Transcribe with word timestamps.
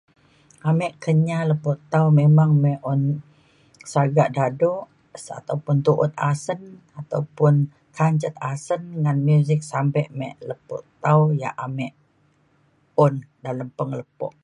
Ame 0.69 0.87
Kenyah 1.03 1.43
lepo 1.49 1.71
tau 1.93 2.07
memang 2.19 2.51
bek' 2.63 2.83
un 2.93 3.01
sagak 3.91 4.29
dado 4.37 4.73
ataupun 5.39 5.77
tuut 5.85 6.11
asen 6.31 6.61
ataupun 6.99 7.53
kanjet 7.97 8.35
asen 8.51 8.81
ngan 9.01 9.17
music 9.29 9.59
sape 9.71 10.03
me 10.19 10.27
lepo 10.49 10.75
tau 11.03 11.21
yak 11.41 11.55
ame 11.65 11.87
un 13.05 13.13
dalem 13.43 13.69
penglepo. 13.77 14.27